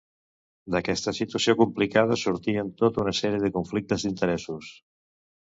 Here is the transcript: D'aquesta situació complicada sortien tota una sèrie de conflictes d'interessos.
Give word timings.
D'aquesta 0.75 1.11
situació 1.17 1.55
complicada 1.59 2.17
sortien 2.21 2.73
tota 2.81 3.01
una 3.05 3.15
sèrie 3.19 3.45
de 3.45 3.53
conflictes 3.59 4.09
d'interessos. 4.09 4.73